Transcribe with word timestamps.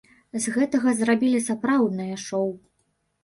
З 0.43 0.51
гэтага 0.53 0.93
зрабілі 1.01 1.43
сапраўднае 1.49 2.09
шоў! 2.29 2.49